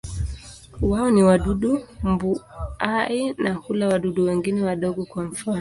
Wao 0.81 1.11
ni 1.11 1.23
wadudu 1.23 1.81
mbuai 2.03 3.33
na 3.37 3.53
hula 3.53 3.87
wadudu 3.87 4.23
wengine 4.25 4.61
wadogo, 4.63 5.05
kwa 5.05 5.23
mfano. 5.23 5.49